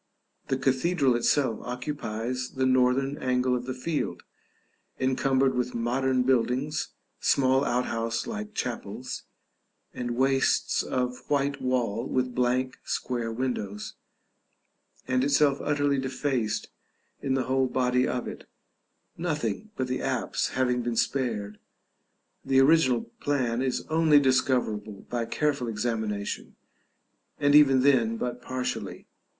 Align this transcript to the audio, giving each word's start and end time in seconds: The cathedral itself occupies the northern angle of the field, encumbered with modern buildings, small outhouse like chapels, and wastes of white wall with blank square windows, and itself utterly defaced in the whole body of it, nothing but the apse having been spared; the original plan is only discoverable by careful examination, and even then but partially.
The 0.47 0.57
cathedral 0.57 1.15
itself 1.15 1.59
occupies 1.61 2.53
the 2.55 2.65
northern 2.65 3.19
angle 3.19 3.55
of 3.55 3.67
the 3.67 3.73
field, 3.75 4.23
encumbered 4.99 5.53
with 5.53 5.75
modern 5.75 6.23
buildings, 6.23 6.95
small 7.19 7.63
outhouse 7.63 8.25
like 8.25 8.55
chapels, 8.55 9.25
and 9.93 10.15
wastes 10.17 10.81
of 10.81 11.29
white 11.29 11.61
wall 11.61 12.07
with 12.07 12.33
blank 12.33 12.79
square 12.83 13.31
windows, 13.31 13.93
and 15.07 15.23
itself 15.23 15.59
utterly 15.61 15.99
defaced 15.99 16.69
in 17.21 17.35
the 17.35 17.43
whole 17.43 17.67
body 17.67 18.07
of 18.07 18.27
it, 18.27 18.49
nothing 19.19 19.69
but 19.75 19.85
the 19.85 20.01
apse 20.01 20.49
having 20.57 20.81
been 20.81 20.95
spared; 20.97 21.59
the 22.43 22.59
original 22.59 23.01
plan 23.19 23.61
is 23.61 23.85
only 23.85 24.19
discoverable 24.19 25.05
by 25.11 25.25
careful 25.27 25.67
examination, 25.67 26.55
and 27.39 27.53
even 27.53 27.81
then 27.83 28.17
but 28.17 28.41
partially. 28.41 29.05